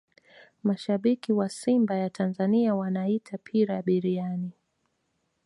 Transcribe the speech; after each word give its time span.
mashabiki 0.63 1.33
wa 1.33 1.49
simba 1.49 1.95
ya 1.97 2.09
tanzania 2.09 2.75
wanaita 2.75 3.37
pira 3.37 3.81
biriani 3.81 4.51